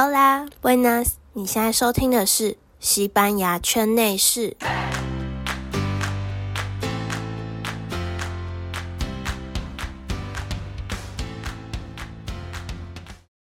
[0.00, 4.56] Hola，Buenas，你现在收听的是西班牙圈内事。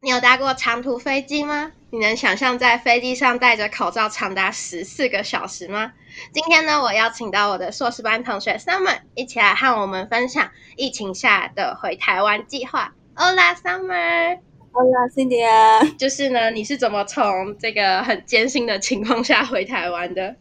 [0.00, 1.70] 你有搭过长途飞机吗？
[1.90, 5.92] 你能想象在飞机上戴着口罩长达十四个小时吗？
[6.32, 14.40] 今天呢，我邀请到我的硕士班同学 Summer 一起来和我们分享疫情下的回台湾计划哦啦 summer。
[14.72, 15.86] Hola，Summer。
[15.86, 15.96] Hola，Cindy。
[15.96, 20.34] 就是呢，你是怎么从这个很艰辛的情况下回台湾的？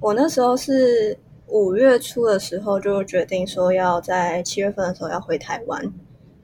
[0.00, 5.92] 我那时候是五月初的时候就决定说要在七月份的时候要回台湾，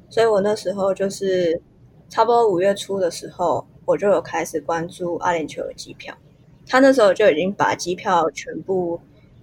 [0.08, 1.60] 所以我那时候就是。
[2.10, 6.16] 差不多五月初的时候，我就有开始关注阿联酋的机票。
[6.66, 8.98] 他那时候就已经把机票全部，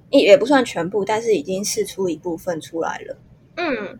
[0.09, 3.17] 也也不算全部，但是已经试出一部分出来了。
[3.57, 3.99] 嗯，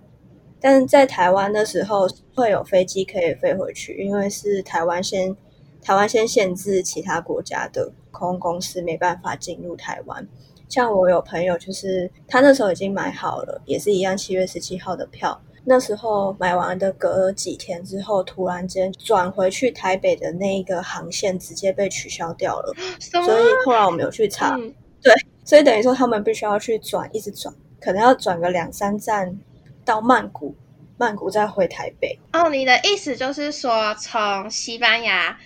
[0.66, 5.38] 但是在台湾的时候会有飞机可以飞回去，因为是台湾先
[5.80, 10.28] 台湾先限制其他国家的空空公司没办法进入台湾。
[10.68, 15.40] 像我有朋友，就是他那时候已经买好了，也是一样七月十七号的票。
[15.66, 22.74] 那时候买完的，隔几天之后，突然间转回去台北的那一个航线直接被取消掉了。
[23.00, 24.58] 所以后来我们有去查，
[25.04, 29.38] 对，所以等于说他们必须要去转，一直转，可能要转个两三站
[29.86, 30.56] 到曼谷，
[30.98, 32.20] 曼谷再回台北。
[32.34, 35.38] 哦，你的意思就是说，从西班牙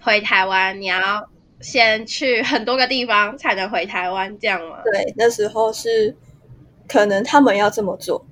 [0.00, 4.82] 回台湾，你要先去很多个地方才能回台湾，这样吗？
[4.84, 6.14] 对，那时候是
[6.86, 8.26] 可能他们要这么做。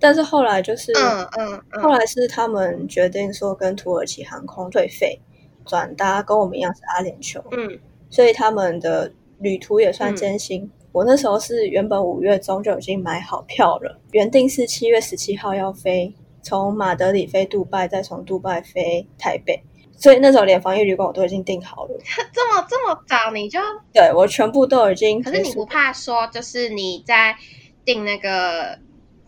[0.00, 5.20] 但是后来就是，嗯嗯，后来是他们决定说跟土耳其航空退费，
[5.66, 10.70] 转搭跟我们一样是阿联酋，嗯，所以他们的旅途也算艰辛。
[10.98, 19.62] 我那时候是原本五月中就已经买好票了，原定是七月十七号要飞，从马德里飞杜拜，再从杜拜飞台北，
[19.96, 21.96] 所以那时候连防疫旅馆我都已经订好了。
[22.32, 23.60] 这么这么早你就？
[23.92, 25.22] 对我全部都已经。
[25.22, 27.36] 可是你不怕说，就是你在
[27.84, 28.76] 订那个？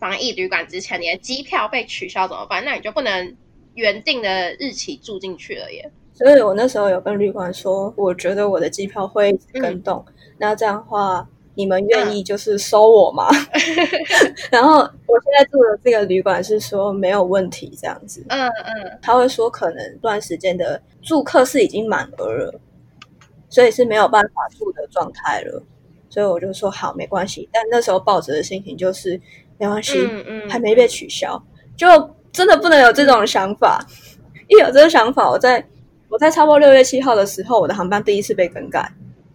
[0.01, 2.65] 防疫旅馆之前，你的机票被取消怎么办？
[2.65, 3.37] 那你就不能
[3.75, 5.91] 原定的日期住进去了耶。
[6.11, 10.03] 所以我那时候有跟旅馆说，我觉得我的机票会跟动，
[10.39, 13.27] 那这样的话，你们愿意就是收我吗？
[14.51, 18.25] 然后我现在住的这个旅馆是说没有问题，这样子。
[18.29, 22.59] 嗯嗯，他会说可能段时间的住客是已经满额了，
[23.49, 25.63] 所以是没有办法住的状态了。
[26.09, 27.47] 所以我就说好，没关系。
[27.51, 29.19] 但那时候抱着的心情就是。
[29.57, 31.39] 没关系，嗯嗯还没被取消，
[31.77, 31.85] 就
[32.31, 33.79] 真的不能有这种想法。
[34.47, 35.63] 一有这个想法，我在
[36.09, 38.91] 我在差不多六月七号的时候，我的航班第一次被更改。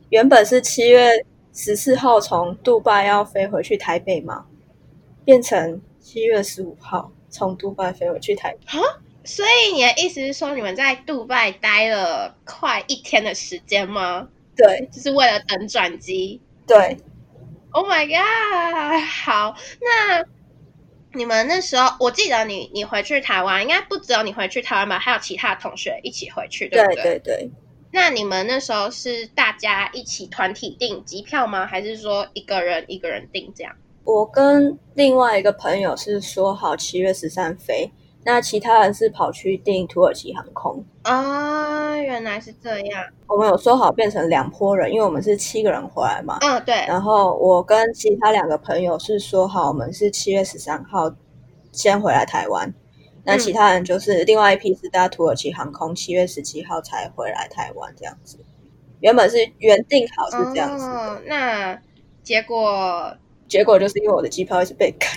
[0.08, 1.12] 原本是七月
[1.56, 4.44] 十四号从杜拜要飞回去台北嘛，
[5.24, 8.78] 变成七月十五号从杜拜飞回去台北。
[8.78, 8.84] 啊，
[9.24, 14.28] 所以你的意思是说，你们在杜拜待了快一天的时间吗？
[14.54, 16.42] 对，就是为了等转机。
[16.66, 16.98] 对。
[17.70, 19.02] Oh my god！
[19.02, 20.24] 好，那
[21.12, 24.98] 你们那时候，我记得你你回去台湾，应该不只有你回去台湾吧？
[24.98, 27.02] 还有其他同学一起回去，对不对？
[27.02, 27.50] 对对。
[27.96, 31.64] 那你们那时候是大家一起团体订机票吗？
[31.66, 33.74] 还是说一个人一个人订这样？
[34.04, 37.90] 我跟另外一个朋友是说好七月十三飞。
[38.22, 43.02] 那其他人是跑去订土耳其航空啊，原来是这样。
[43.28, 46.36] 我们有说好变成两拨人，因为我们是七个人回来嘛。
[46.42, 46.84] 嗯，对。
[46.86, 51.10] 然后我跟其他两个朋友是说好，我们是七月十三号
[51.72, 52.74] 先回来台湾。
[53.26, 58.38] 那其他人就是另外一批是搭土耳其航空，七月十七号才回来台湾这样子。
[59.00, 60.86] 原本是原定好是这样子。
[61.26, 61.78] 那
[62.22, 63.16] 结果
[63.48, 65.08] 结果就是因为我的机票一 直被改。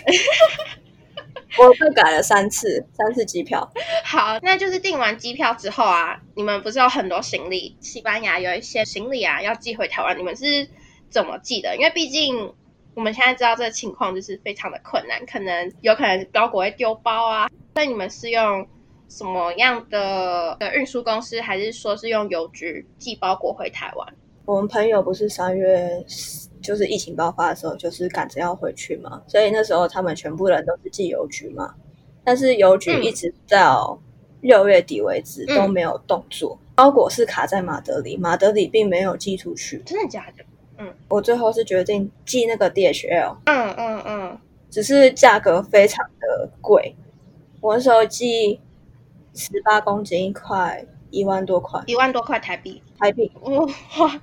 [1.58, 3.72] 我被改了三次，三次机票。
[4.06, 7.76] 好，那就是订完机票之后啊，你们不是有很多行李？
[7.80, 10.68] 西班牙有一些行李啊，要寄回台湾，你们是
[11.10, 11.76] 怎么寄的？
[11.76, 12.54] 因为毕竟
[12.94, 17.50] 我们现在知道这个情况就是非常的困难，可能有可能包裹会丢包啊。
[17.80, 18.68] 那你们是用
[19.08, 24.06] 什么样的的运输公司，还是说是用邮局寄包裹回台湾？
[24.44, 26.04] 我们朋友不是三月。
[26.62, 31.74] 就是疫情爆发的时候，就是赶着要回去嘛，所以那时候他们全部人都是寄邮局嘛。
[32.22, 33.98] 但是邮局一直到
[34.42, 39.82] 六月底为止都没有动作，包裹是卡在马德里，马德里并没有寄出去。
[39.86, 40.44] 真的假的？
[40.80, 43.38] 嗯，我最后是决定寄那个 DHL。
[43.46, 44.38] 嗯嗯嗯，
[44.70, 46.94] 只是价格非常的贵，
[47.62, 48.60] 我那时候寄
[49.34, 54.20] 十八公斤一块一万多块一万多块台币，台币，哇哇，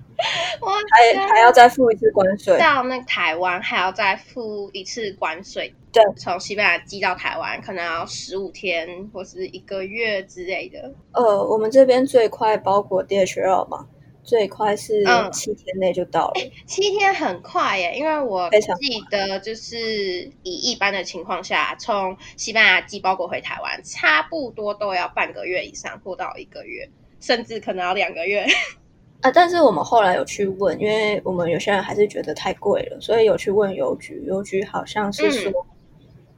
[0.61, 2.59] 我还还要再付一次关税。
[2.59, 5.75] 到那台湾还要再付一次关税。
[5.93, 10.93] 对，从西班牙寄到台湾可能要十五天或是一个月之类的。
[11.13, 13.87] 呃，我们这边最快包裹 DHL 嘛，
[14.27, 16.35] 最快是嗯七天内就到了。
[16.67, 26.91] 七天很快耶，因为我记得就是以一般的情况下，从西班牙寄包裹回台湾，差不多都要半个月以上，或到一个月，
[27.21, 28.45] 甚至可能要两个月。
[29.23, 35.53] 啊，但是我们后来有去问，因为我们有些人还是觉得太贵了，所以有去问邮局，邮局好像是说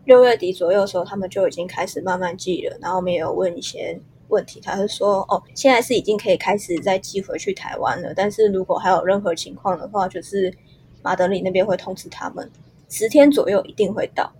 [0.05, 2.79] 六月底左右的时候，他们就已经开始慢慢寄了。
[2.81, 3.99] 然后我们也有问一些
[4.29, 10.53] 问题，他是说哦，现在是已经可以开始再寄回去台湾了，但是如果还有任何情况的话，就是
[11.03, 12.51] 马德里那边会通知他们，
[12.89, 14.33] 十天左右一定会到。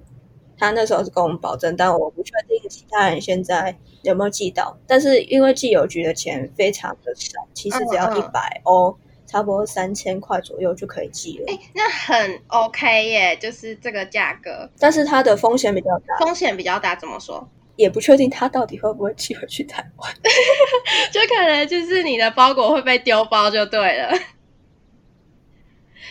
[0.61, 4.77] 他那时候是跟我们保证，但我不确定其他人现在有没有寄到。
[4.89, 8.93] 但是因为寄邮局的钱非常的少，其实只要一百欧，
[9.25, 11.45] 差不多三千块左右就可以寄了。
[11.47, 17.49] 哎，那很 OK 耶，就是这个价格，但是它的风险比较大，风险比较大，怎么说？
[17.79, 20.15] 也不确定他到底会不会寄回去台湾。
[21.13, 24.13] 就可能就是你的包裹会被丢包就对了。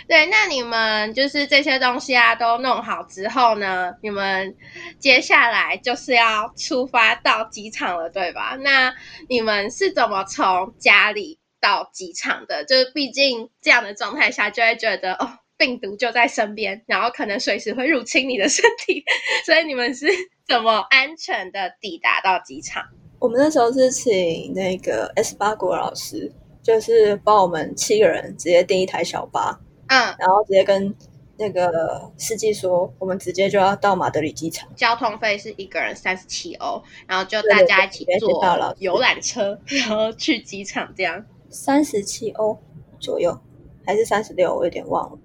[0.07, 4.55] 对，那你们就是这些东西啊都弄好之后呢，你们
[4.99, 8.57] 接下来就是要出发到机场了，对吧？
[8.61, 8.95] 那
[9.27, 12.63] 你们是怎么从家里到机场的？
[12.63, 19.03] 就是毕竟这样的状态下，就会觉得哦，病毒就在身边，然后可能随时会入侵你的身体，
[19.45, 20.07] 所以你们是
[20.47, 22.83] 怎么安全的抵达到机场？
[23.19, 26.31] 我们那时候是请那个 S 八国老师，
[26.61, 30.93] 就是帮我们七个人直接订一台小巴，嗯，然后直接跟
[31.39, 34.69] 那个司机说，我们直接就要到马德里机场。
[34.75, 41.25] 交通费是一个人三十七欧，然后就大家一起对坐到了游览车，然后去机场这样。
[41.49, 42.59] 三十七欧
[42.99, 43.39] 左右，
[43.85, 45.17] 还是三十六，我有点忘了。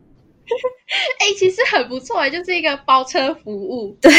[1.20, 3.96] 哎、其实很不错哎，就是一个包车服务。
[4.00, 4.10] 对，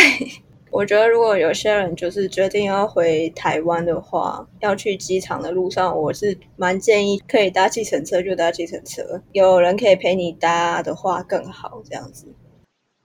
[0.72, 12.34] 我觉得如果有些人就是决定要回台湾的话，要去机场的路上，我是蛮建议可以搭计程车就搭计程车，有人可以陪你搭的话更好，这样子。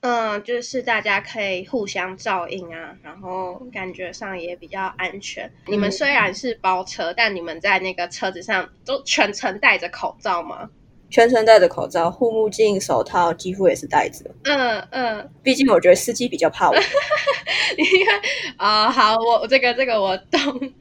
[0.01, 5.53] 嗯，就是大家可以互相照应啊，然后感觉上也比较安全。
[5.67, 10.71] 你们虽然是包车，但你们在那个车子上都全程戴着口罩吗？
[11.11, 14.25] 全程戴着口罩、护目镜、手套，几乎也是戴着。
[14.45, 16.75] 嗯嗯，毕竟我觉得司机比较怕我。
[17.77, 18.21] 你看
[18.57, 20.73] 啊、好，我这个这个我懂。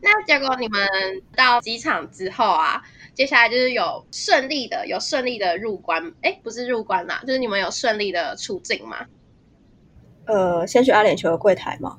[0.00, 0.80] 那结果你们
[1.36, 2.82] 到机场之后啊，
[3.14, 9.06] 接下来就是有顺利的有顺利的入关，哎，不是入关啦，就是你们有顺利的出境吗？
[10.26, 11.98] 呃，先去阿联酋的柜台嘛，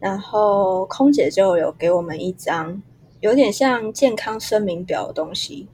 [0.00, 2.82] 然后空姐就有给我们一张
[3.20, 5.68] 有点像健康声明表的东西，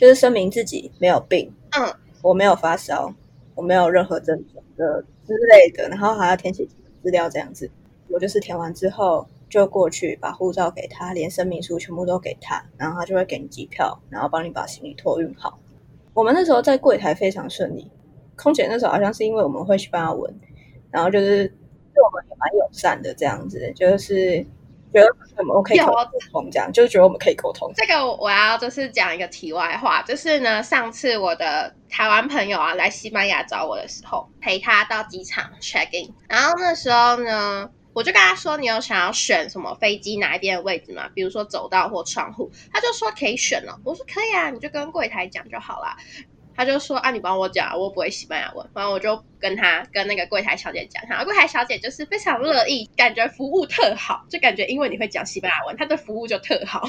[0.00, 3.12] 就是声明自己没有病，嗯，我没有发烧，
[3.54, 6.66] 我没有任何症状的之类的，然后还要填写
[7.02, 7.70] 资料这样子。
[8.08, 15.58] 我就是填完之后就过去把护照给他，连声明书全部都给他，然后他就会给你机票，然后帮你把行李托运好。
[16.14, 17.86] 我们那时候在柜台非常顺利，
[18.36, 20.34] 空姐那时候好像是因为我们会西班牙文，
[20.90, 24.46] 然后就是对我们也蛮友善的这样子，就是
[24.92, 25.06] 觉得
[25.38, 25.94] 我们可以有沟
[26.32, 27.72] 通，这样就是觉得我们可以沟通。
[27.74, 41.08] 这个我要就是讲一个题外话，就是呢，上次我的台湾朋友啊来西班牙找我的时候，陪他到机场 check in，然后那时候呢，我就跟他说，你有想要选什么飞机哪一边的位置吗？
[41.14, 43.80] 比如说走道或窗户，他就说可以选了。
[43.84, 45.96] 我说可以啊，你就跟柜台讲就好啦。
[46.60, 48.68] 他就说啊，你帮我讲，我不会西班牙文。
[48.74, 56.86] 然后我就跟他跟那个柜台小姐讲，然后柜台小姐就是非常乐意，感觉服务特好，就感觉因为你会讲西班牙文，她的服务就特好。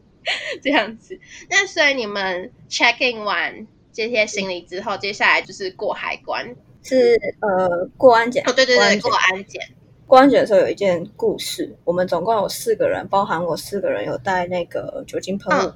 [0.62, 1.18] 这样子。
[1.48, 6.54] 那所以你们 check in 完这些行李之后，接下来就是过海关。
[6.82, 9.62] 是呃过安检哦，对对对，过安检
[10.06, 10.42] 过安检。
[10.42, 15.74] 的时候有一件故事，我们总共有四个人，包含我四个人有带那个酒精喷雾，嗯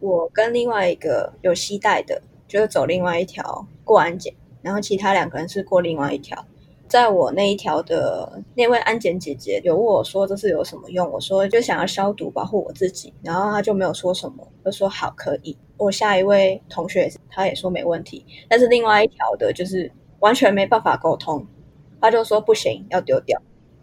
[0.00, 6.44] 我跟另外一个有携带的，就是走另外一条过安检，然后其他两个人是过另外一条。
[6.86, 15.56] 在我那一条的那位安检姐姐有问我说这是有什么用，我说就想要消毒保护我自己，然后她就没有说什么，就说好可以。
[15.76, 21.44] 我下一位同学他也说没问题，但是另外一条的就是完全没办法沟通，
[22.00, 23.40] 他就说不行，要丢掉。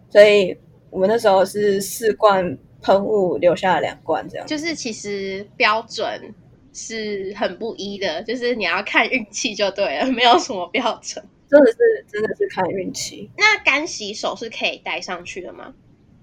[0.10, 0.58] 所以
[0.90, 4.48] 我们那时候是四罐喷雾留下了两罐这样。
[4.48, 6.34] 就是其实标准
[6.74, 11.24] 是很不一的，就是你要看运气就对了，没有什么标准。
[11.50, 11.78] 真的是
[12.10, 13.30] 真的是看运气。
[13.38, 15.74] 那干洗手是可以带上去的吗？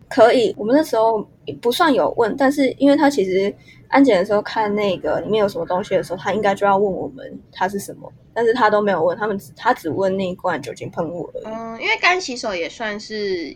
[0.08, 1.28] 可以，我们那时候
[1.60, 3.54] 不算有问，但是因为他其实
[3.88, 11.44] 安检的时候看那个里面有什么东西的时候，他应该就要问我们它是什么，但是他都没有问，他们只他只问那一罐酒精喷雾而已。
[11.44, 13.54] 嗯，因为干洗手也算是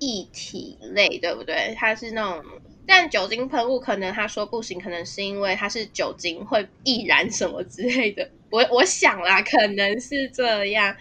[0.00, 1.72] 液体类，对不对？
[1.78, 2.44] 它是那种，
[2.86, 8.30] 但酒精喷雾可能他说不行，可能是因为它是酒精会易燃什么之类的。
[8.50, 10.96] 我我想啦，可能是这样。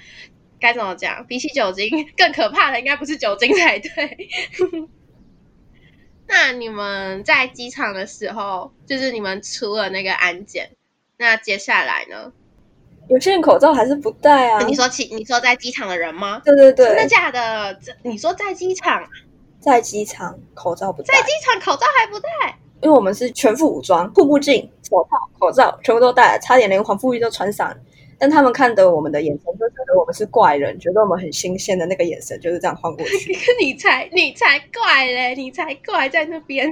[0.59, 1.25] 该怎么讲？
[1.25, 3.89] 比起酒精更可怕的，应该不是酒精才对。
[6.27, 10.69] 那你们在机场的时候，就是你们出了那个安检，
[11.17, 12.31] 那接下来呢？
[13.09, 14.63] 有些人口罩还是不戴啊。
[14.65, 16.41] 你说起你说在机场的人吗？
[16.45, 17.73] 对对对，真的假的？
[17.83, 19.09] 这你说在机场，
[19.61, 22.57] 在机场口罩不戴，在机场口罩还不戴？
[22.81, 27.73] 因为我们是全副武装，护目镜、手套、口罩全部都戴，差点连防护衣都穿上。
[28.17, 33.35] 但他们看得我们的眼神，就觉得我们是怪人，觉得我们很新鲜的那个眼神就是这样晃过去。
[33.59, 36.67] 你 才你才怪嘞，你才怪在那边。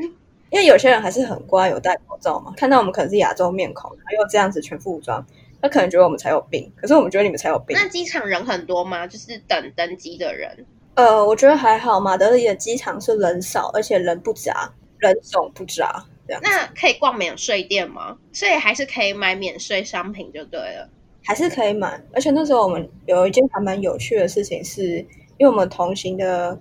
[0.49, 5.23] 因为有些人还是很乖，有戴口罩嘛，看到我们可能是亚洲面孔，然后又这样子全副武装，
[5.61, 6.71] 他可能觉得我们才有病。
[6.75, 7.77] 可是我们觉得你们才有病。
[7.79, 9.05] 那机场人很多吗？
[9.05, 10.65] 就是等登机的人？
[10.99, 11.97] 呃，我觉得还好。
[11.97, 16.03] 马德里的机场是人少，而且人不杂，人种不杂。
[16.27, 16.41] 这样。
[16.43, 18.17] 那可以逛免税店吗？
[18.33, 20.89] 所以还是可以买免税商品就对了。
[21.23, 24.97] 还是可以买，而且那时候我们有一件还蛮有趣的事情，是
[25.37, 26.59] 因为我们同行的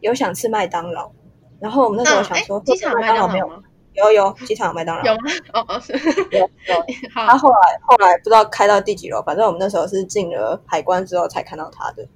[0.00, 1.12] 有想吃麦当劳，
[1.60, 3.62] 然后我们那时候想说，机场麦当劳没有吗？
[3.92, 5.20] 有有，机场有麦当劳有吗？
[5.52, 5.92] 哦哦是，
[6.30, 6.84] 有 有。
[7.14, 12.06] 他后来后来不知道开到第几楼，反正我们那时候是进了海关之后才看到他的，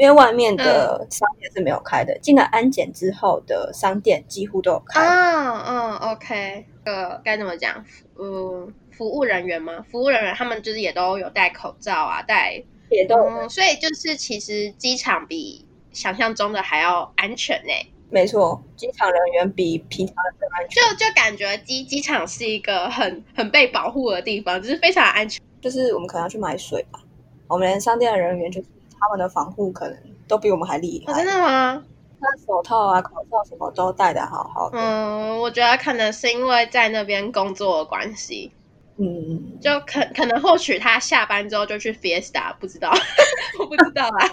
[0.00, 5.00] 因为外面的商店是没有开的，进了安检之后的商店几乎都有开。
[5.00, 7.84] 啊嗯，OK，呃，该怎么讲？
[8.18, 8.72] 嗯。
[8.90, 9.82] 服务人员吗？
[9.90, 13.16] 服务人员他们就是也都有戴口罩啊，戴也都，
[13.48, 17.72] 所以就是其实机场比想象中的还要安全呢。
[18.10, 20.82] 没错，机场人员比平常的更安全。
[20.82, 25.42] 就就感觉机机场是一个很很被保护的地方，就是非常安全。
[25.62, 27.00] 就是我们可能要去买水吧，
[27.48, 28.66] 我们连商店的人员就是
[29.00, 31.12] 他们的防护可能都比我们还厉害。
[31.14, 31.82] 真的吗？
[32.22, 34.78] 那手套啊、口罩什么都戴的好好的。
[34.78, 38.52] 嗯，我觉得可能是因为在那边工作的关系。
[38.98, 42.92] 嗯，就可可能或许他下班之后就去 Fiesta，不知道，
[43.58, 44.18] 我不知道啊。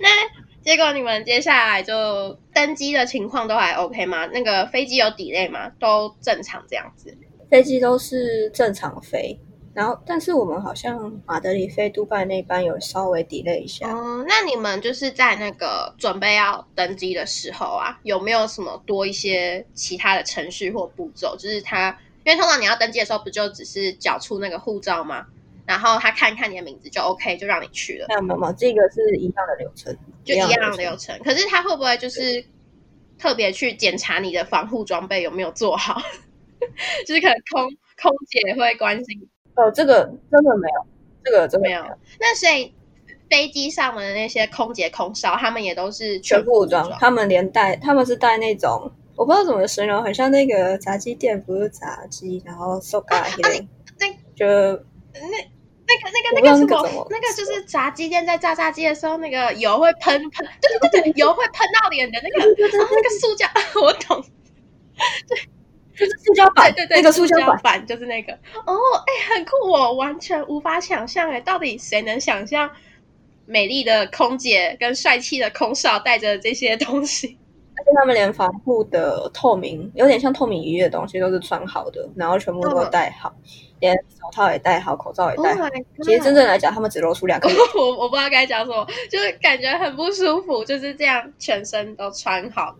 [0.00, 0.08] 那
[0.62, 4.26] 结果你们接下来就登机的情况都还 OK 吗？
[4.26, 5.68] 那个飞机有 delay 吗？
[5.80, 7.18] 都正常这样子？
[7.50, 9.40] 飞机都是正常飞。
[9.74, 13.90] 然后，但是我们好像马德里飞杜拜那班有稍微 delay 一下。
[13.90, 21.34] 哦，那你们就是在那个准备要登机的时候啊，有没有什么多一些其他的程序或步骤？
[21.38, 25.26] 就是他，因为通常你要登机的时候，不就只是缴出那个护照吗？
[25.64, 28.06] 然后他看看你的名字就 OK，就让你去了。
[28.08, 31.18] 没有没有，这个是一样的流程，就一样的流程。
[31.24, 32.44] 可是他会不会就是
[33.16, 36.02] 特别去检查你的防护装备有没有做好？
[37.06, 37.70] 就是可能空
[38.02, 39.28] 空姐会关心。
[39.62, 40.86] 哦，这个真的没有，
[41.24, 41.82] 这个真没有。
[42.20, 42.74] 那所以
[43.30, 53.66] 飞机上的那些空姐、空少，他们也都是全副武装，他们连带，他们是带那种，我不知道怎么形容，很像那个炸鸡店，不是炸鸡，然后手嘎一类，
[53.98, 54.46] 那就
[55.14, 55.20] 那
[55.88, 63.46] 那个那个那个什么，那个就是炸鸡店在炸炸鸡的时候，那个油会喷喷，对对对对，油会喷到脸的那个，那个塑胶，
[63.82, 64.24] 我懂，
[65.28, 65.38] 对。
[66.04, 68.32] 就是塑胶板，对对对，那个塑胶板就是那个
[68.66, 68.74] 哦，
[69.06, 72.68] 哎，很酷，哦完全无法想象，哎，到底谁能想象
[73.46, 77.38] 美丽的空姐跟帅气的空少带着这些东西？
[77.74, 83.32] 而且他们连防护的透明，有点像透明衣的东西都是穿好的，然后全部都戴好，
[83.80, 85.66] 连手套也戴好，口罩也戴好。
[86.02, 87.48] 其实真正来讲，他们只露出两个。
[87.74, 92.76] 我我不知道该讲什么，就是感觉很不舒服，就是这样，全身都穿好。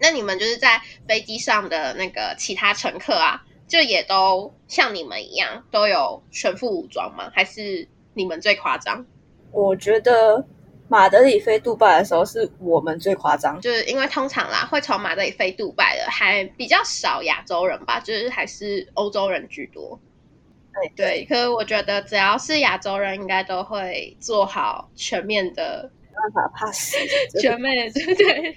[0.00, 7.30] 那你们就是在飞机上的那个其他乘客啊，就也都像你们一样都有全副武装吗？
[7.34, 9.04] 还是你们最夸张？
[9.52, 10.44] 我觉得
[10.88, 20.00] 马德里飞杜拜的时候是我们最夸张，就是因为通常啦，会从马德里飞杜拜的还比较少亚洲人吧，就是还是欧洲人居多。
[20.72, 26.94] 对对，可是我觉得只要是亚洲人，应该都会做好全面的，没办法 pass，
[27.40, 28.56] 全面对对。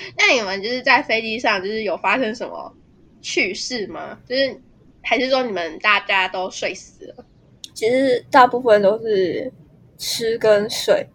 [0.16, 2.74] 那你们就是在飞机上，就是有发生什么
[3.20, 4.18] 趣事吗？
[4.28, 4.60] 就是
[5.02, 7.24] 还是说你们大家都睡死了？
[7.74, 9.52] 其实大部分都是
[9.96, 11.06] 吃跟睡。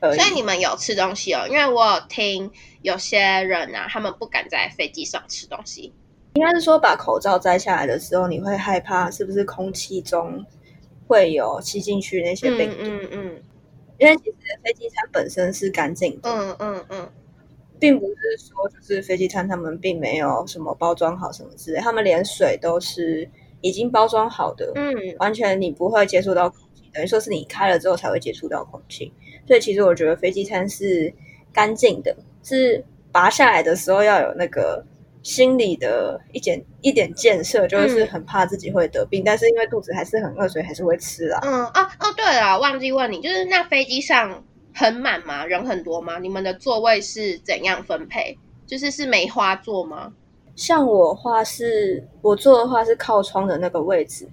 [0.00, 1.46] 所以你们有吃东西哦？
[1.48, 2.50] 因为我有听
[2.82, 5.94] 有些人啊，他们不敢在飞机上吃东西。
[6.34, 10.44] 应该是说把口罩摘下来的时候，你会害怕是不是空气中
[11.06, 12.78] 会有吸进去那些病毒？
[12.80, 13.42] 嗯嗯。
[13.98, 17.12] 因为其实飞机餐本身是干净的，嗯嗯嗯，
[17.82, 23.28] 并不是说就是飞机餐他们并没有什么包装好什么之类，他们连水都是
[23.60, 29.12] 已经包装好的，嗯，完全你不会接触到空气，等于说是你开了之后才会接触到空气。
[29.46, 31.12] 所以其实我觉得飞机餐是
[31.52, 34.84] 干净的，是拔下来的时候要有那个
[35.24, 41.40] 心理的一点一点建设，就是很怕自己会得病，但是因为肚子还是很饿，所以还是会吃啦。
[41.42, 44.44] 嗯哦哦，对了，忘记问你，就是那飞机上
[44.74, 45.44] 很满吗？
[45.44, 46.18] 人很多吗？
[46.18, 48.38] 你们的座位是怎样分配？
[48.66, 50.12] 就是是梅花座吗？
[50.54, 54.28] 像我话是，我坐的话是靠窗的那个位置，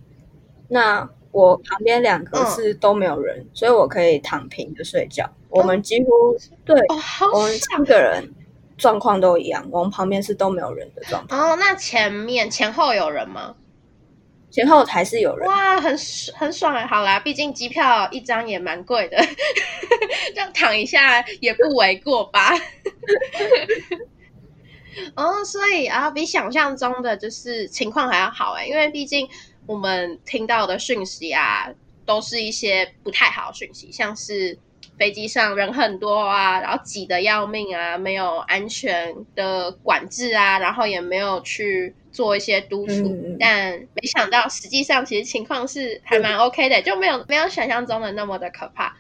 [0.68, 5.30] 那我旁边两个是都没有人，所以我可以躺平的睡觉。
[5.50, 6.10] 我们几乎
[6.66, 8.30] 对哦，好我们三个人
[8.78, 11.56] 状况都一样，我们旁边是都没有人的状态，哦。
[11.58, 13.56] 那前面前后有人吗？
[14.52, 15.48] 前后还是有人。
[15.48, 15.96] 哇，很
[16.36, 16.86] 很爽哎！
[16.86, 19.18] 好啦，毕竟机票一张也蛮贵的，
[20.34, 22.54] 这样躺一下也不为过吧？
[25.16, 29.30] 哦，所以啊，比想象中的就是情况还要好哎，因为毕竟
[29.66, 31.70] 我们听到的讯息啊，
[32.06, 34.58] 都是一些不太好讯息，像是
[35.00, 48.94] 飞机上人很多啊，然后挤得要命啊，没有安全的管制啊，然后也没有去做一些督促，但没想到实际上其实情况是还蛮 OK 的，就没有没有想象中的那么的可怕。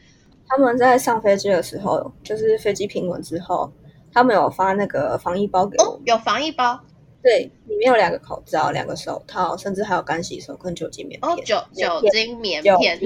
[0.47, 3.71] 他们在上飞机的时候，就是飞机平稳之后，
[4.13, 6.79] 他们有发那个防疫包给我，，哦有防疫包。
[7.21, 11.29] 对，里面有两个口罩、两个手套，甚至还有干洗手跟酒精棉片。
[11.29, 12.97] 哦，酒酒精棉酒片，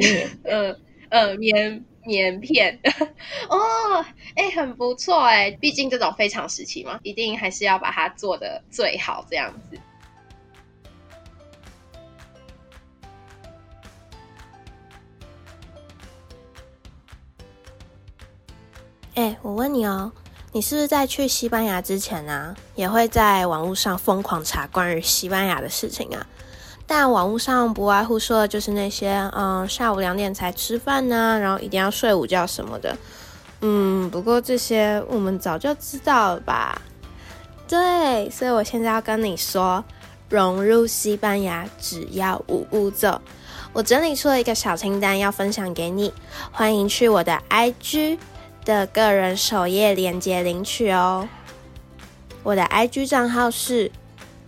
[0.43, 2.79] 嗯 嗯，棉棉片，
[3.49, 4.05] 哦，
[4.35, 9.79] 哎，很不错哎，毕竟这种非常时期嘛，一定还是要把它做的最好，这样子。
[19.15, 20.11] 哎、我问你哦，
[20.51, 26.27] 你是不是在去西班牙之前啊，也会在网络上疯狂查关于西班牙的事情啊？
[26.85, 32.95] 但网络上不外乎说的就是那些，嗯，下午两点才吃饭呢、然后一定要睡午觉什么的。
[33.61, 36.81] 嗯，不过这些我们早就知道了吧？
[37.67, 39.83] 对，所以我现在要跟你说，
[40.29, 43.19] 融入西班牙只要五步骤。
[43.71, 46.13] 我整理出了一个小清单要分享给你，
[46.51, 48.19] 欢迎去我的 IG
[48.65, 51.27] 的个人首页链接领取哦。
[52.43, 53.89] 我的 IG 账号是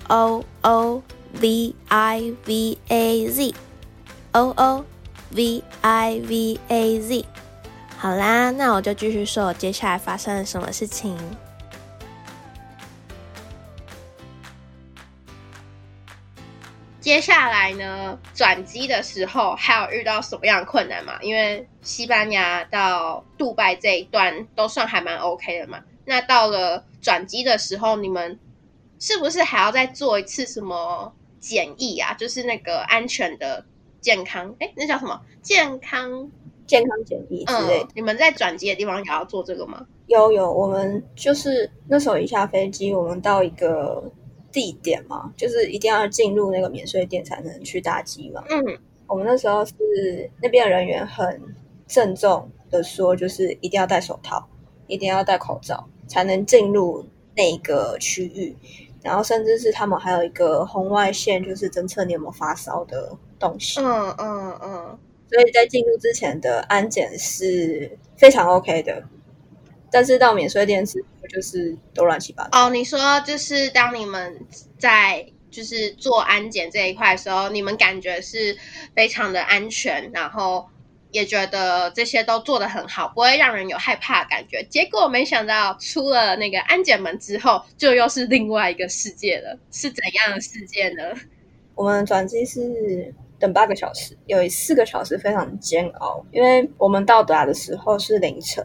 [0.09, 1.01] O O
[1.41, 3.53] V I V A Z
[4.31, 4.85] O O
[5.31, 7.25] V I V A Z。
[7.97, 11.17] 好啦，那我就继续说我接下来发生了什么事情。
[16.99, 21.19] 接下来呢，转机的时候还有遇到什么样的困难吗？
[21.21, 25.83] 因为西班牙到杜拜这一段都算还蛮 OK 的嘛。
[26.05, 28.39] 那到了转机的时候，你们
[28.99, 31.13] 是不是还要再做一次什么
[31.45, 32.11] 检疫啊？
[32.15, 33.63] 就是那个安全的
[34.01, 36.31] 健康，哎，那叫什么健康？
[36.65, 37.85] 健康检疫之类的。
[37.85, 39.85] 嗯，你们在转机的地方也要做这个吗？
[40.07, 44.11] 有有，我们就是那时候一下飞机，我们到一个
[44.51, 48.43] 地点嘛，就是一定要进入那个免税店才能去搭机嘛。
[48.49, 49.73] 嗯，我们那时候是
[50.41, 51.39] 那边的人员很
[51.85, 54.47] 郑重的说，就是一定要戴手套，
[54.87, 57.05] 一定要戴口罩，才能进入
[57.35, 58.55] 那个区域。
[59.05, 63.79] 然后甚至是他们还有一个红外线，就是侦测你有没有发烧的东西。
[63.79, 64.99] 嗯嗯嗯，
[65.31, 69.03] 所以在进入之前的安检是非常 OK 的，
[69.91, 72.65] 但是到免税店之后就是都乱七八糟。
[72.65, 74.43] 哦，你说就是当你们
[74.79, 78.57] 在就是做安检这一块的时候，你们感觉是
[78.95, 80.67] 非常的安全，然后
[81.15, 84.61] 也觉得这些都做得很好，不会让人有害怕的感觉。
[84.65, 91.03] 结果没想到出了那个安检门之后，就又是另外一个世界了，是怎样的世界呢？
[91.73, 98.61] 我们转机是等八个小时，有四个小时非常煎熬，因为我们到达的时候是凌晨，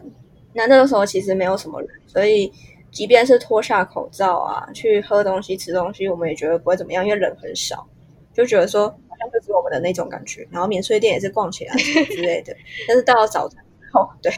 [0.51, 2.51] 那那个时候其实没有什么人，所以
[2.91, 7.87] 即便是脱下口罩啊，去喝东西、吃东西，我们也觉得不会怎么样，因为人很少，
[8.33, 10.47] 就觉得说好像就是我们的那种感觉。
[10.51, 12.55] 然后免税店也是逛起来之类的，
[12.87, 14.33] 但是到了早晨之后，对，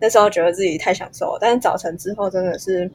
[0.00, 2.90] 那时候觉得自己太享受了，但是早晨之后真的是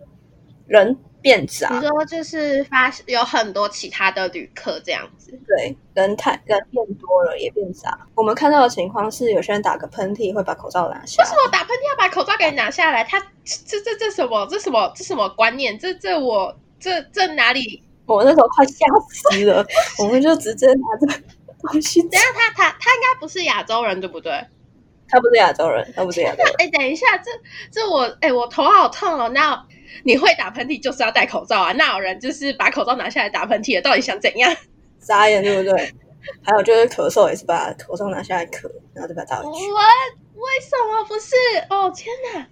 [0.67, 8.08] 人变杂，你说就是发有很多其他的旅客这样子，对，人太人变多了，也变杂。
[8.15, 13.04] 我们看到的情况是，有些人打个喷嚏会把口罩拿下为什，么打喷嚏要把口罩给拿下来？
[13.04, 14.47] 他这这这什么？
[14.49, 14.91] 这什么？
[14.95, 15.77] 这什么观念？
[15.77, 17.84] 这这我这这哪里？
[18.05, 19.65] 我那时候快吓死了，
[19.99, 21.21] 我们就直接拿着
[21.61, 22.11] 东西等。
[22.11, 24.31] 下他他他应该不是亚洲人对不对？
[25.07, 26.53] 他不是亚洲人，他不是亚洲人。
[26.59, 27.31] 哎，等一下，这
[27.71, 29.29] 这我哎，我头好痛哦。
[29.29, 29.65] 那
[30.03, 31.71] 你会打喷嚏就是要戴口罩啊？
[31.73, 34.55] 那有人就是把口罩拿下来打喷嚏的，到底想怎样？
[34.99, 35.93] 眨眼对不对？
[36.43, 39.65] 还有就是咳嗽也是把口罩拿下来咳，然后再把它戴回去。
[39.71, 39.79] 我
[40.41, 41.35] 为什么不是？
[41.69, 42.47] 哦天哪！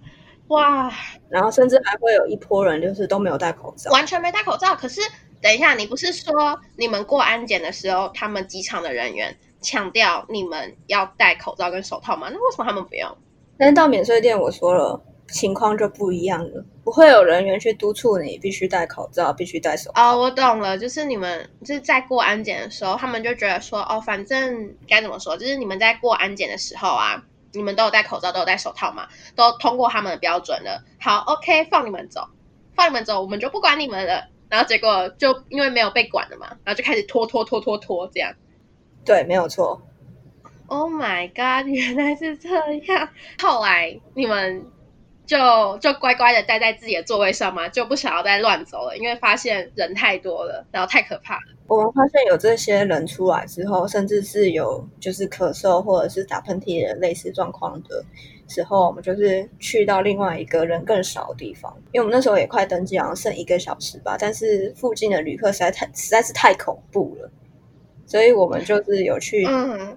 [0.48, 0.92] 哇！
[1.28, 4.74] 然后甚至还会有一波人就是都没有戴口罩，完全没戴口罩。
[4.74, 5.00] 可是
[5.40, 12.28] 等一下，你不是说你们过安检的时候，他们机场的人员强调你们要戴口罩跟手套吗？
[12.30, 13.16] 那为什么他们不用？
[13.58, 27.24] 但是到免税店，我说了情况就不一样了，不会有人员去督促你必须戴口罩，必须戴手套哦，我懂了，就是你们就是在过安检的时候，他们就觉得说，哦，反正该怎么说，就是你们在过安检的时候啊。
[27.52, 29.08] 你们都有戴口罩，都有戴手套嘛？
[29.34, 30.84] 都通过他们的标准了。
[31.00, 32.28] 好，OK，放你们走，
[32.76, 34.28] 放你们走，我们就不管你们了。
[34.50, 38.34] 然后结果就因为没有被管了嘛，然后就开始拖拖拖拖拖这样。
[39.04, 39.80] 对，没有错。
[40.66, 42.48] Oh my god，原来是这
[42.92, 43.08] 样。
[43.40, 44.66] 后来你们
[45.26, 51.42] 就就乖乖的待在自己的座位上嘛，就不想要再乱走了，因为发现人太多了，然后太可怕了。
[51.66, 58.04] 我们发现有这些人出来之后，甚至是有就是咳嗽或者是打喷嚏的类似状况的
[58.50, 64.16] 时候，我们就是去到另外一个人更少的地方，因为我们那时候也快登机，好像剩一个小时吧。
[64.18, 67.30] 但是附近的旅客实在太实在是太恐怖了，
[68.04, 69.46] 所以我们就是有去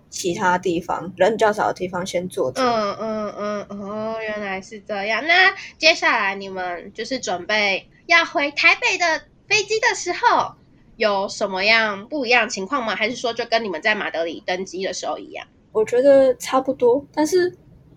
[0.09, 2.61] 其他地方人比较少的地方先坐着。
[2.61, 5.25] 嗯嗯嗯哦，原来是这样。
[5.25, 10.53] 那接下来你们就是准备要回台北的飞机的时候。
[10.95, 12.95] 有什么样不一样情况吗？
[12.95, 15.47] 还是说就跟你们在马德里登机的时候一样？
[15.71, 17.51] 我觉得差不多，但是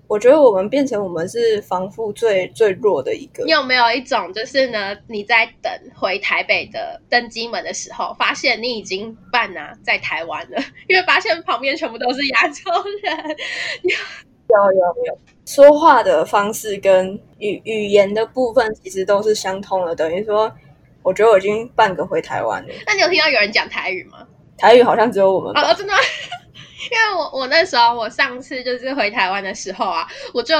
[0.08, 3.44] 我觉得我们变成我们是防护最最弱的一个。
[3.44, 4.96] 你有没有一种就是呢？
[5.08, 12.70] 你在等回台北的登机门的时候，发现你已经半啊在台湾了， 因为发现旁边全部都是亚洲
[13.02, 13.36] 人。
[14.48, 20.52] 有有有，说话的方式跟语语言的部分其实都是相通的，等于说。
[21.02, 22.74] 我觉得我已经半个回台湾了。
[22.84, 24.26] 那你有听到有人讲台语吗？
[24.58, 25.52] 台语好像只有我们。
[25.54, 25.94] 哦，真的？
[26.92, 30.54] 因为我我那时候我上次就是回台湾的时候啊，我就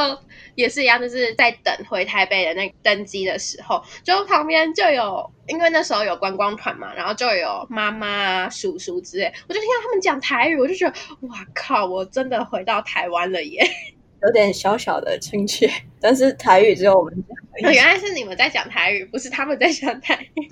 [0.54, 10.94] 也是一样，就是在等回台北的那登机的时候，就旁边就有，因为那时候有观光团嘛，然后就有妈妈啊、叔叔之类，我就听到他们讲台语，我就觉得
[11.28, 13.68] 哇靠，我真的回到台湾了耶！
[14.22, 17.70] 有点小小的亲切，但是台语只有我们讲。
[17.72, 20.48] 原来是你们在讲台语，不是他们在讲台语。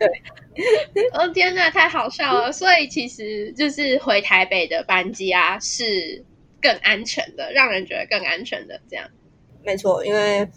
[0.00, 2.50] 对， 哦天哪，太好笑了！
[2.50, 6.24] 所以其实就是回台北的班机啊，是
[6.60, 8.80] 更安全的，让人觉得更安全的。
[8.88, 9.06] 这样
[9.62, 10.48] 没错，因为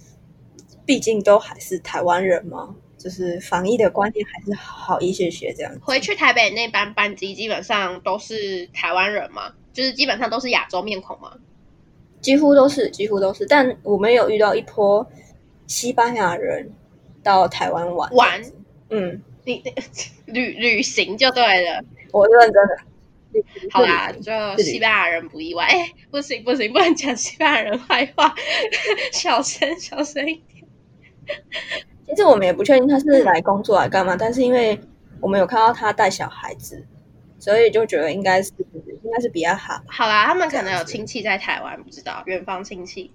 [0.85, 5.53] 毕竟都还是台湾人嘛，就是防疫的观念还是好一些些。
[5.53, 11.33] 这样回去台北那班班机基本上都是台湾人嘛，就是基本上都是亚洲面孔嘛。
[12.21, 15.05] 几乎都是，几乎都是，但我们有遇到一波
[15.67, 16.71] 西班牙人
[17.21, 18.41] 到台湾玩玩，
[18.89, 19.63] 嗯，你
[20.25, 22.77] 旅旅行就对了，我是认真的。
[23.71, 25.65] 好啦，就西班牙人不意外。
[25.65, 28.33] 哎，不行不行，不能讲西班牙人坏话，
[29.11, 30.65] 小声小声一点。
[32.07, 34.79] 其实我们也不确定他是来工作来干嘛，但是因为
[35.19, 36.85] 我们有看到他带小孩子。
[37.39, 38.53] 所以就觉得应该是
[39.03, 39.83] 应该是比较好。
[39.87, 43.11] 好啦，他们可能有亲戚在台湾，不知道远方亲戚。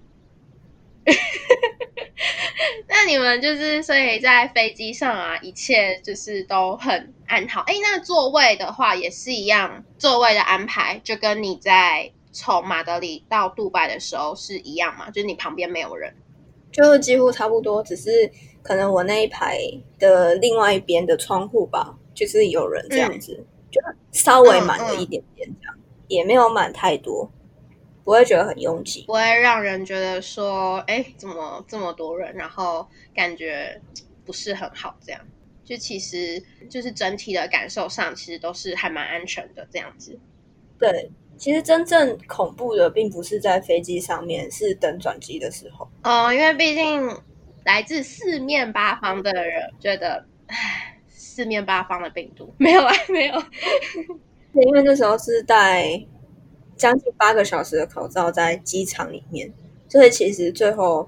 [2.88, 7.62] 那你们就是所以在飞机上啊，一切就是都很安好。
[7.62, 15.10] 哎，那座位的话也是一样，座位的安排就跟你在从马德里到杜拜的时候是一样嘛？
[15.10, 16.14] 就是你旁边没有人，
[16.72, 18.30] 就几乎差不多，只是
[18.62, 19.58] 可能我那一排
[19.98, 23.46] 的另外一边的窗户吧，就是有人这样子。
[23.70, 23.78] 就
[24.12, 27.30] 稍微满了一点点，这样也没有满太多，
[28.08, 33.78] 不会觉得很拥挤，不会让人觉得说，哎，怎么这么多人，然后感觉
[34.24, 35.20] 不是很好，这样
[35.62, 40.18] 就其实就是整体的感受上，其实都是还蛮安全的这样子。
[40.78, 45.86] 对，其实真正恐怖的并不是在飞机上面，是等转机的时候。
[46.04, 47.14] 哦，因为毕竟
[47.66, 50.94] 来自四面八方的人觉得，唉。
[51.10, 53.34] 四面八方的病毒 没有啊，没有。
[54.60, 55.84] 因为那时候是戴
[56.78, 59.52] 将近八个小时的口罩在机场里面，
[59.88, 61.06] 所以其实最后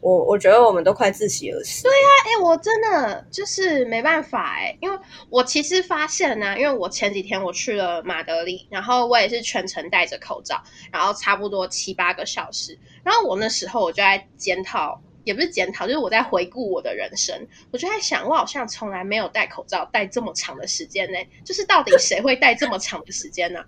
[0.00, 1.82] 我我觉得我们都快窒息而死。
[1.82, 15.00] 对呀，哎，我真的就是没办法哎，因为我其实发现呢，因为我前几天我去了马德里，然后我也是全程戴着口罩，然后差不多七八个小时，然后我那时候我就在检讨。
[15.22, 21.18] 也不是检讨，就是我在回顾我的人生，我就在想，我好像从来没有戴口罩戴这么长的时间呢。
[21.44, 23.62] 就是到底谁会戴这么长的时间呢？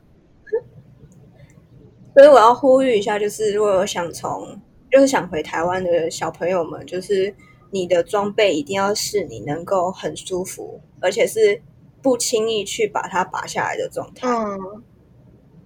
[2.15, 4.47] 所以我要呼吁一下，就是如果有想从，
[4.91, 7.35] 就是想回台湾的小朋友们，就是
[7.71, 11.61] 你的装备一定要是你能够很舒服，而且是
[12.03, 14.29] 不轻易去把它拔下来的状态。
[14.29, 14.83] 嗯，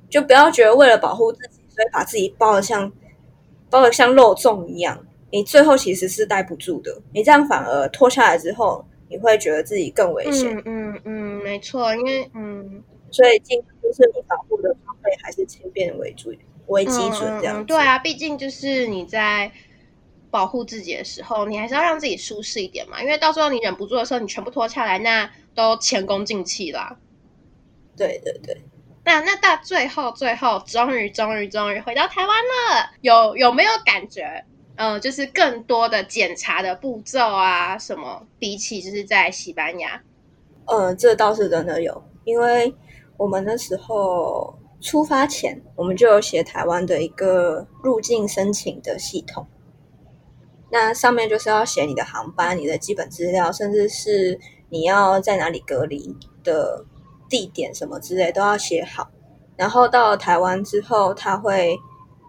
[0.08, 2.92] 就不要觉得为了保护自己，所以把自己包的像
[3.68, 6.96] 包的像肉粽一样，你最后其实是待不住的。
[7.12, 10.56] 你这样反而脱下来之后，你会觉得自己更危险。
[10.58, 14.72] 嗯嗯嗯，没错，因为嗯，所以尽量就是你保护的
[15.22, 16.34] 还是轻便为主
[16.66, 19.50] 为基准这样对啊，毕竟就是你在
[20.30, 26.98] 保护自己的时候，你还是要让自己舒适一点嘛，因为到时候你忍不住的时候，你全部脱下来，那都前功尽弃啦。
[27.96, 28.60] 对对对，
[29.04, 34.44] 那那到最后最后，终于终于终于回到台湾了，有有没有感觉？
[34.78, 40.02] 嗯、就是更多的检查的步骤啊，什么比起就是在西班牙，
[40.66, 42.74] 嗯，这倒是真的有，因为
[43.16, 49.46] 我们那时候出发前，我们就有写台湾的一个入境申请的系统。
[50.70, 56.84] 那上面就是要写你的航班、你的基本资料，甚至是你要在哪里隔离的
[57.28, 59.08] 地点什么之类都要写好。
[59.56, 61.78] 然后到了台湾之后，他会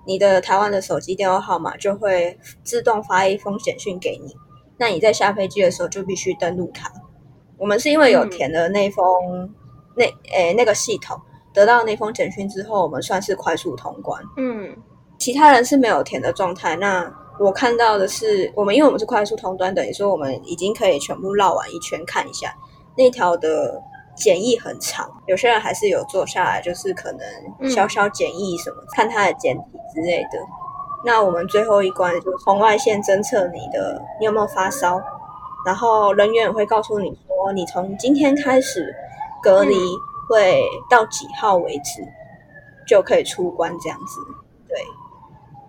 [0.06, 4.36] 你的台湾的手机电话号码就会自动发一封简讯给你。
[4.78, 6.90] 那你在下飞机的时候就必须登录它。
[7.58, 9.54] 我们是因为有填了那封、
[9.96, 11.20] 那诶那个系统，
[11.58, 14.24] 得到那封简讯之后，我们算是快速通关。
[14.38, 14.78] 嗯
[15.18, 16.76] 其他人是没有填的状态。
[16.76, 22.54] 那我看到的是，我们因为我们是快速通关，等于说我们已经可以全部绕完一圈看一下
[22.96, 23.82] 那条的
[24.16, 29.64] 检疫很长，有些人还是有坐下来，就是可能小小检疫什么，看他的检体
[29.96, 30.38] 之类的。
[31.04, 35.02] 那我们最后一关就是红外线侦测你的你有没有发烧，
[35.66, 38.94] 然后人员也会告诉你说，你从今天开始
[39.42, 39.76] 隔离
[40.28, 42.06] 会到几号为止
[42.88, 44.20] 就可以出关这样子。
[44.68, 44.78] 对，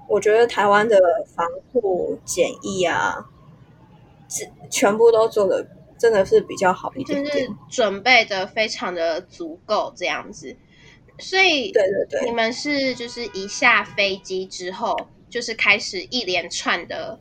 [0.08, 0.98] 我觉得台湾的
[1.34, 3.28] 防护检疫啊，
[4.28, 5.66] 是全部都做的
[5.98, 7.50] 真的是比较好一点就是。
[7.70, 10.56] 准备的非常的足够这样子，
[11.18, 14.96] 所以对对对，你们是就是一下飞机之后，
[15.28, 17.20] 就是开始一连串的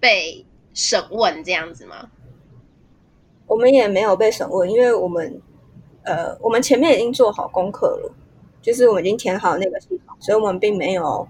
[0.00, 2.10] 被审问这样子吗？
[3.46, 5.40] 我们也没有被审问，因为我们
[6.04, 8.12] 呃，我们前面已经做好功课了，
[8.60, 11.26] 就是我们已经填好那个系统，所以我们并没有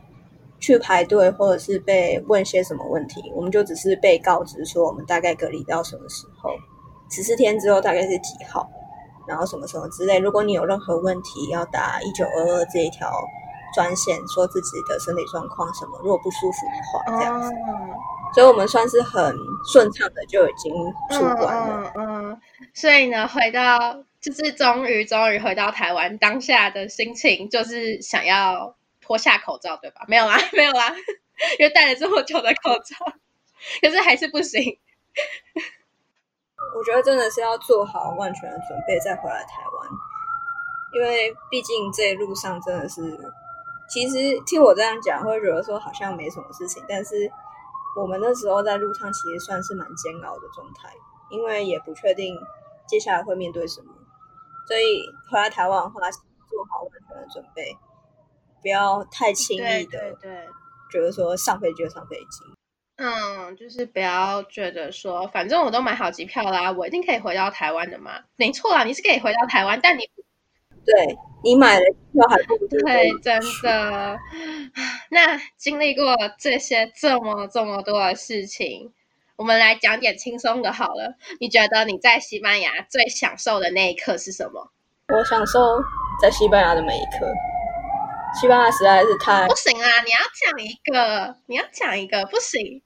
[0.60, 6.50] 去排队或者是被问些什么问题，我们就只是被告知说我们大概隔离到什么时候，
[7.10, 8.68] 十四天之后大概是几号，
[9.26, 10.18] 然后什么什么之类。
[10.18, 13.10] 如果你有任何问题，要打一九二二这一条
[13.74, 17.50] 专线，说自己的身体状况什么，如果不舒服的话，这样子。
[17.50, 17.98] 哦
[18.34, 19.36] 所以我们算是很
[19.70, 20.72] 顺畅的就已经
[21.10, 21.92] 出关了。
[21.94, 22.40] 嗯，
[22.72, 23.78] 所以呢，回到
[24.22, 30.04] 就是终于终于回到台湾，当下的心情就是想要脱下口罩，对吧？
[30.06, 30.94] 没有啦， 没有啦，
[31.58, 33.12] 因为戴了这么久的口罩，
[33.82, 34.78] 可是还是不行。
[36.74, 39.88] 我觉得真的是要做好万全的准备再回来台湾，
[40.94, 43.18] 因为毕竟这一路上真的是，
[43.90, 47.30] 其实听我这样讲会觉得说好像没什么事情，但是
[48.00, 50.88] 我们那时候在路上其实算是蛮煎熬的状态，
[51.28, 52.38] 因为也不确定
[52.86, 53.92] 接下来会面对什么，
[54.66, 57.76] 所以回来台湾的话，做好完全的准备，
[58.62, 60.48] 不要太轻易的对对，
[60.90, 62.44] 觉得说上飞机就上飞机。
[62.96, 68.22] 嗯，就是不要觉得说，反正我都买好机票啦，我一定可以回到台湾的嘛。
[68.36, 70.02] 没错啊，你是可以回到台湾，但你
[70.84, 74.18] 对你买了机票还不 对，真的。
[75.10, 78.92] 那经历过这些这么这么多的事情，
[79.36, 81.16] 我们来讲点轻松的好了。
[81.40, 84.70] 你觉得你在西班牙最享受的那一刻是什么？
[85.08, 85.58] 我享受
[86.20, 87.26] 在西班牙的每一刻。
[88.40, 92.82] 西班牙实在是太不行啊，你要讲一个，你要讲一个，不行。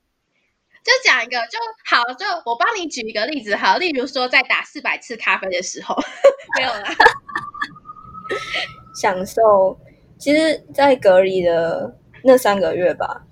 [0.83, 5.97] 就讲一个就好，就我帮你举一个例子好，例如说在打四百次咖啡的时候，
[6.57, 6.83] 没有啦，
[8.95, 9.79] 享受。
[10.19, 13.25] 其实，在隔离的那三个月吧，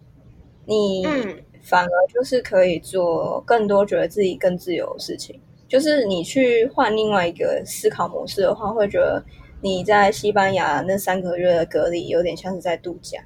[0.67, 5.41] 你嗯反而就是可以做更多觉得自己更自由的事情。
[5.67, 9.25] 就是你去换另外一个思考模式的话，会觉得
[9.61, 13.19] 你在西班牙那三个月的隔离有点像是在度假，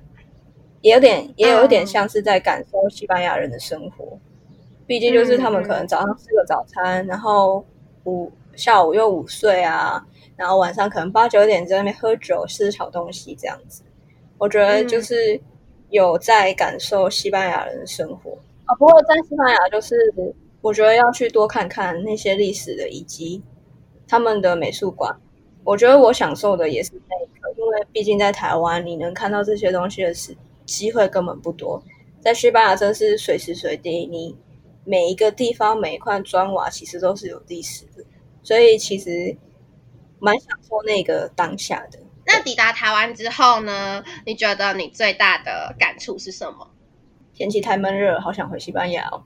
[0.80, 4.18] 也有点也有一点像是在感受西班牙人的生活。
[4.86, 7.62] 毕竟就是他们可能早上吃个早餐，然后
[8.04, 10.02] 午下午又午睡啊，
[10.36, 13.82] 然后晚上可能八九点在那边喝酒吃小东西这样子。
[14.38, 15.38] 我觉得就是
[15.90, 18.74] 有在感受西班牙人的生活啊。
[18.76, 19.94] 不过在西班牙就是
[20.60, 23.42] 我觉得要去多看看那些历史的遗迹，
[24.06, 25.14] 他们的美术馆。
[25.64, 31.82] 我觉得我享受的也是那一刻，因为毕竟在台湾，你能看到这些东西的时机会根本不多。
[32.20, 34.34] 在西班牙，真是随时随地，你
[34.84, 38.02] 每一个地方每一块砖瓦其实都是有历史的，
[38.42, 39.36] 所以其实
[40.18, 41.98] 蛮享受那个当下的。
[42.28, 44.04] 那抵达台湾之后呢？
[44.26, 46.70] 你觉得你最大的感触是什么？
[47.34, 49.24] 天气太闷热，好想回西班牙哦！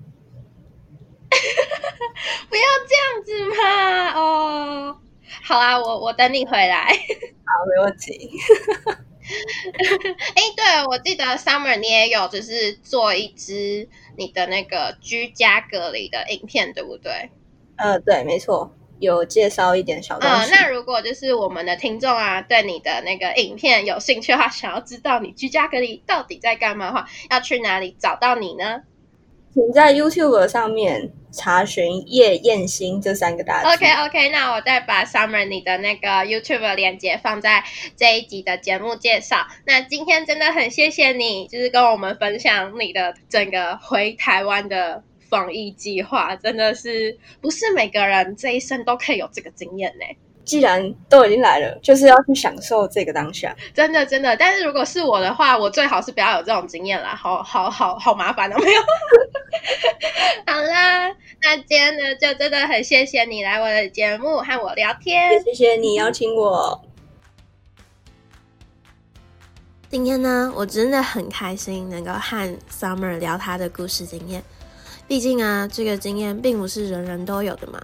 [2.49, 4.13] 不要这样子嘛！
[4.15, 4.99] 哦，
[5.43, 6.87] 好啊，我我等你回来。
[7.45, 8.31] 好，没问题。
[10.35, 17.31] 哎，对，我记得 Summer 你也有就是做一支你的那个居家隔离的影片，对不对？
[17.77, 18.73] 呃，对，没错。
[19.03, 20.51] 有介绍一点小东西。
[20.53, 28.83] 那如果就是我们的听众啊，对你的那个影片有兴趣的话，想要知道你居家隔离到底在干嘛的话，要去哪里找到你呢？
[29.53, 33.69] 请在 YouTube 上面查询叶燕心这三个大字。
[33.69, 37.65] OK OK，那我再把 Summer 你的那个 YouTube 链接放在
[37.97, 39.47] 这一集的节目介绍。
[39.67, 45.03] 那今天真的很谢谢你，就是跟我们分享你的整个回台湾的。
[45.33, 50.05] 防疫计划真的是不是每个人这一生都可以有这个经验呢？
[50.45, 53.57] 既然都已经来了，就是要去享受这个当下。
[53.73, 58.83] 真的真的，但是如果是我的话，我最好是不要有这种经验啦，好好好好麻烦哦，没有。
[60.47, 61.09] 好啦，
[61.41, 66.85] 那今天呢，就真的很谢谢你来我的节目和我聊天，谢谢你邀请我。
[69.89, 74.43] 今天呢，我真的很开心能够和 Summer 聊他的故事经验。
[75.13, 77.79] 毕竟啊，这个经验并不是人人都有的嘛。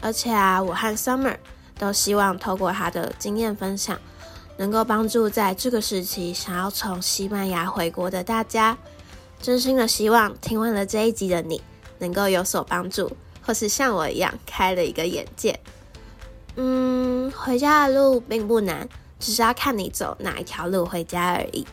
[0.00, 1.36] 而且啊，我和 Summer
[1.78, 3.96] 都希望透过他的经验分享，
[4.56, 8.76] 能够帮助在这个时期想要从西班牙回国的大家。
[9.40, 11.62] 真心的希望听完了这一集的你，
[12.00, 13.16] 能够有所帮助，
[13.46, 15.60] 或是像我一样开了一个眼界。
[16.56, 18.88] 嗯，回家的路并不难，
[19.20, 21.64] 只是要看你走哪一条路回家而已。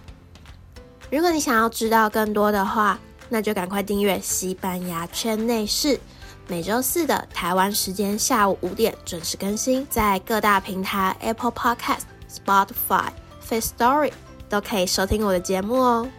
[1.09, 5.99] 如果你想要知道更多的话，那就赶快订阅西班牙圈内事，
[6.47, 14.11] 每周四的台湾时间下午五点准时更新，在各大平台 Apple Podcast、Spotify、Face Story
[14.49, 16.09] 都可以收听我的节目哦。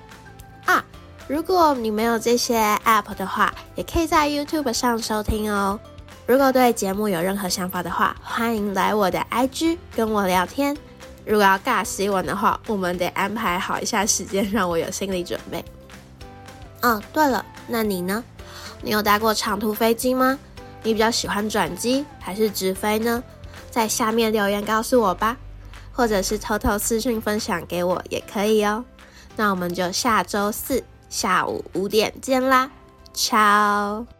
[0.66, 0.84] 啊，
[1.26, 5.78] 如果你没有这些 App 的话，也可以在 YouTube 上收听哦。
[6.26, 10.76] 如果对节目有任何想法的话，欢迎来我的 IG 跟我聊天。
[11.26, 15.64] 如果要尬洗碗的话，我们得安排好一下时间，让我有心理准备。
[16.82, 18.24] 哦，对了，那你呢？
[18.82, 20.38] 你有搭过长途飞机吗？
[20.82, 23.22] 你比较喜欢转机还是直飞呢？
[23.70, 25.36] 在下面留言告诉我吧，
[25.92, 28.84] 或者是偷偷私信分享给我也可以哦。
[29.36, 32.70] 那我们就下周四下午五点见啦
[33.12, 34.19] 超。